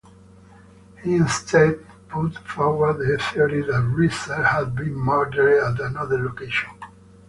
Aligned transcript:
He 1.03 1.13
instead 1.17 1.77
put 2.09 2.35
forward 2.35 2.97
the 2.97 3.23
theory 3.31 3.61
that 3.61 3.83
Reeser 3.83 4.41
had 4.41 4.75
been 4.75 4.95
murdered 4.95 5.63
at 5.63 5.79
another 5.79 6.17
location. 6.25 6.69